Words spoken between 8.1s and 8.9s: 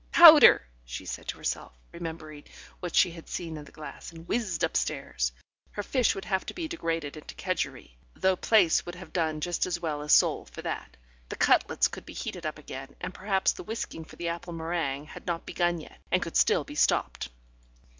though plaice